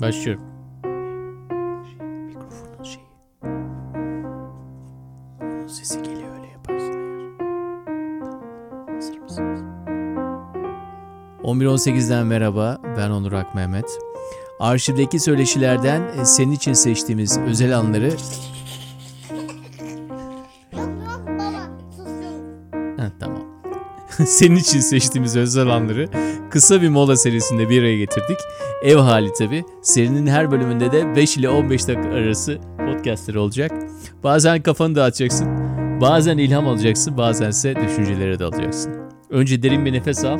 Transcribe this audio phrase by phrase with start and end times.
[0.00, 0.42] Başlıyorum.
[5.68, 7.38] Sesi geliyor öyle yaparsın eğer.
[8.20, 8.42] Tamam.
[8.94, 9.60] Hazır mısınız?
[11.42, 12.78] 11.18'den merhaba.
[12.96, 13.98] Ben Onur Ak Mehmet.
[14.60, 18.10] Arşivdeki söyleşilerden e, senin için seçtiğimiz özel anları...
[24.26, 26.08] senin için seçtiğimiz özel anları
[26.50, 28.38] kısa bir mola serisinde bir araya getirdik.
[28.82, 29.64] Ev hali tabi.
[29.82, 33.72] Serinin her bölümünde de 5 ile 15 dakika arası podcastleri olacak.
[34.24, 35.48] Bazen kafanı dağıtacaksın.
[36.00, 37.18] Bazen ilham alacaksın.
[37.18, 38.92] Bazense düşüncelere dalacaksın.
[39.30, 40.38] Önce derin bir nefes al.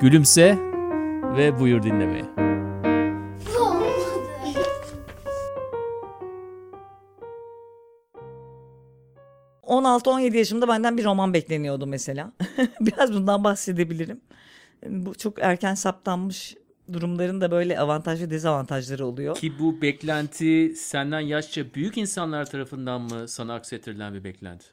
[0.00, 0.58] Gülümse
[1.36, 2.51] ve buyur dinlemeye.
[9.72, 12.32] 16-17 yaşımda benden bir roman bekleniyordu mesela.
[12.80, 14.20] Biraz bundan bahsedebilirim.
[14.86, 16.54] Bu çok erken saptanmış
[16.92, 19.36] durumların da böyle avantaj ve dezavantajları oluyor.
[19.36, 24.66] Ki bu beklenti senden yaşça büyük insanlar tarafından mı sana aksettirilen bir beklenti?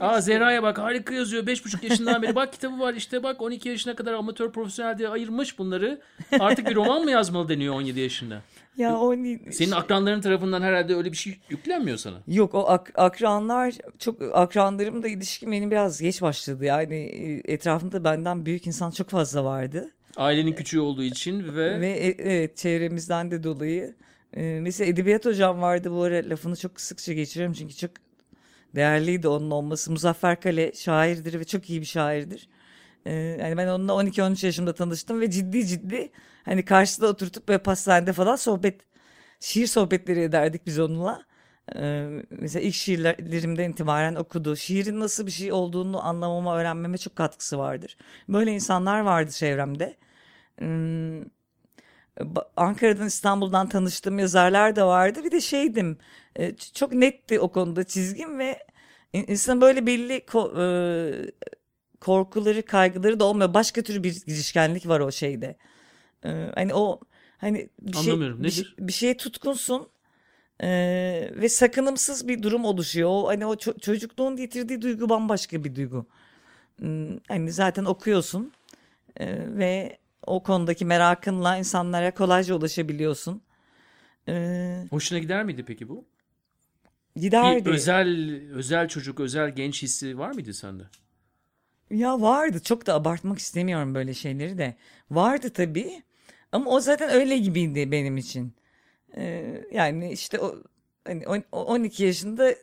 [0.00, 1.46] Aa Zehra'ya bak harika yazıyor.
[1.46, 5.58] 5,5 yaşından beri bak kitabı var işte bak 12 yaşına kadar amatör profesyonel diye ayırmış
[5.58, 6.00] bunları.
[6.40, 8.42] Artık bir roman mı yazmalı deniyor 17 yaşında.
[8.76, 9.14] Ya o
[9.50, 12.16] Senin akranların tarafından herhalde öyle bir şey yüklenmiyor sana.
[12.26, 16.64] Yok o ak- akranlar çok akranlarımla ilişkim benim biraz geç başladı.
[16.64, 19.90] Yani e, etrafımda benden büyük insan çok fazla vardı.
[20.16, 23.94] Ailenin küçüğü olduğu için ve, Ve e- evet çevremizden de dolayı.
[24.36, 27.90] E, mesela edebiyat hocam vardı bu ara lafını çok sıkça geçiriyorum çünkü çok
[28.74, 29.92] değerliydi onun olması.
[29.92, 32.48] Muzaffer Kale şairdir ve çok iyi bir şairdir.
[33.06, 36.10] E, yani ben onunla 12-13 yaşımda tanıştım ve ciddi ciddi
[36.44, 38.80] hani karşıda oturtup böyle pastanede falan sohbet,
[39.40, 41.22] şiir sohbetleri ederdik biz onunla.
[41.76, 44.56] E, mesela ilk şiirlerimden itibaren okudu.
[44.56, 47.96] Şiirin nasıl bir şey olduğunu anlamama, öğrenmeme çok katkısı vardır.
[48.28, 49.96] Böyle insanlar vardı çevremde.
[50.58, 51.22] Hmm,
[52.56, 55.24] Ankara'dan İstanbul'dan tanıştığım yazarlar da vardı.
[55.24, 55.98] Bir de şeydim
[56.36, 58.58] e, çok netti o konuda çizgim ve
[59.12, 61.30] in- insan böyle belli e,
[62.00, 63.54] korkuları kaygıları da olmuyor.
[63.54, 65.56] Başka tür bir girişkenlik var o şeyde.
[66.24, 67.00] E, Hani o
[67.38, 68.74] hani bir şey, Anlamıyorum, bir, şey- nedir?
[68.78, 69.88] bir şeye tutkunsun
[71.40, 73.08] ve sakınımsız bir durum oluşuyor.
[73.12, 76.06] O hani o ço- çocukluğun getirdiği duygu bambaşka bir duygu.
[76.78, 78.52] Hmm, Hani zaten okuyorsun
[79.58, 83.42] ve o konudaki merakınla insanlara kolayca ulaşabiliyorsun.
[84.28, 86.04] Ee, hoşuna gider miydi peki bu?
[87.16, 87.68] Bir giderdi.
[87.70, 88.08] özel
[88.52, 90.82] özel çocuk, özel genç hissi var mıydı sende?
[91.90, 92.60] Ya vardı.
[92.60, 94.74] Çok da abartmak istemiyorum böyle şeyleri de.
[95.10, 96.02] Vardı tabii.
[96.52, 98.54] Ama o zaten öyle gibiydi benim için.
[99.16, 100.56] Ee, yani işte o
[101.04, 102.54] hani on- o 12 yaşında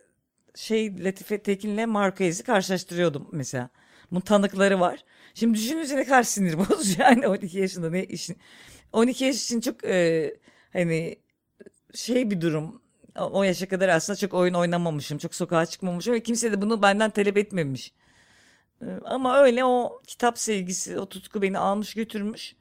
[0.55, 3.69] şey Latife Tekin'le Marquez'i karşılaştırıyordum mesela.
[4.11, 5.03] Bunun tanıkları var.
[5.33, 8.37] Şimdi düşününce ne kadar sinir bozucu yani 12 yaşında ne işin.
[8.93, 10.35] 12 yaş için çok e,
[10.73, 11.19] hani
[11.93, 12.81] şey bir durum.
[13.19, 15.17] O yaşa kadar aslında çok oyun oynamamışım.
[15.17, 17.93] Çok sokağa çıkmamışım ve kimse de bunu benden talep etmemiş.
[18.81, 22.55] Ee, Ama öyle o kitap sevgisi, o tutku beni almış götürmüş.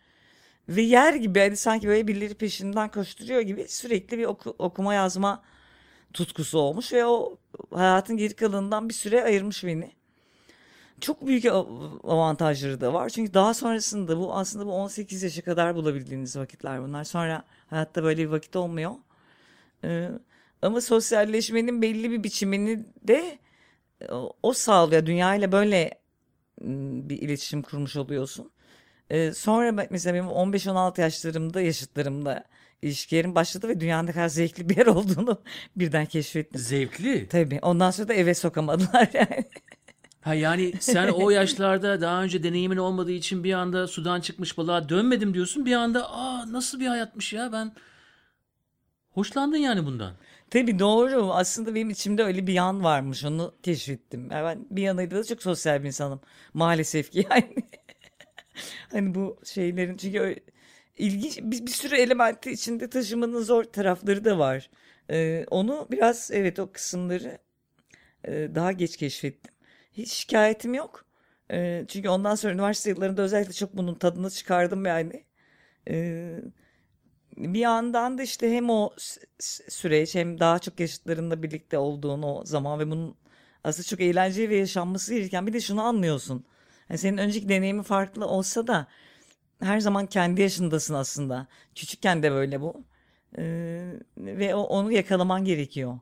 [0.68, 5.42] Ve yer gibi hani sanki böyle birileri peşinden koşturuyor gibi sürekli bir oku- okuma yazma
[6.12, 7.38] tutkusu olmuş ve o
[7.74, 9.92] hayatın geri kalanından bir süre ayırmış beni.
[11.00, 13.08] Çok büyük av- avantajları da var.
[13.08, 17.04] Çünkü daha sonrasında bu aslında bu 18 yaşa kadar bulabildiğiniz vakitler bunlar.
[17.04, 18.92] Sonra hayatta böyle bir vakit olmuyor.
[19.84, 20.08] Ee,
[20.62, 23.38] ama sosyalleşmenin belli bir biçimini de
[24.10, 25.06] o, o sağlıyor.
[25.06, 25.90] Dünyayla böyle
[27.08, 28.50] bir iletişim kurmuş oluyorsun.
[29.10, 32.44] Ee, sonra mesela benim 15-16 yaşlarımda yaşıtlarımda
[32.82, 35.42] ilişkilerim başladı ve dünyanın ne kadar zevkli bir yer olduğunu
[35.76, 36.60] birden keşfettim.
[36.60, 37.28] Zevkli.
[37.28, 37.58] Tabii.
[37.62, 39.44] Ondan sonra da eve sokamadılar yani.
[40.26, 44.88] Ha yani sen o yaşlarda daha önce deneyimin olmadığı için bir anda sudan çıkmış balığa
[44.88, 45.66] dönmedim diyorsun.
[45.66, 47.72] Bir anda aa nasıl bir hayatmış ya ben
[49.10, 50.12] hoşlandın yani bundan.
[50.50, 51.32] Tabii doğru.
[51.32, 53.24] Aslında benim içimde öyle bir yan varmış.
[53.24, 54.30] Onu keşfettim.
[54.30, 56.20] Yani ben bir yanıyla da çok sosyal bir insanım.
[56.54, 57.54] Maalesef ki yani.
[58.92, 60.40] Hani bu şeylerin çünkü öyle-
[60.98, 64.70] ilginç bir, bir sürü elementi içinde taşımanın zor tarafları da var.
[65.10, 67.38] Ee, onu biraz evet o kısımları
[68.24, 69.55] e, daha geç keşfettim.
[69.96, 71.04] Hiç şikayetim yok.
[71.50, 75.24] Ee, çünkü ondan sonra üniversite yıllarında özellikle çok bunun tadını çıkardım yani.
[75.90, 76.40] Ee,
[77.36, 78.90] bir yandan da işte hem o
[79.68, 83.16] süreç hem daha çok yaşıtlarınla birlikte olduğun o zaman ve bunun
[83.64, 86.44] aslında çok eğlenceli ve yaşanması gereken bir de şunu anlıyorsun.
[86.90, 88.86] Yani senin önceki deneyimin farklı olsa da
[89.62, 91.46] her zaman kendi yaşındasın aslında.
[91.74, 92.84] Küçükken de böyle bu.
[93.38, 95.98] Ee, ve o, onu yakalaman gerekiyor.